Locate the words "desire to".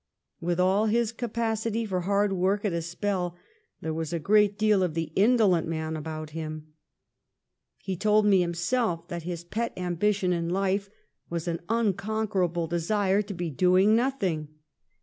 12.65-13.33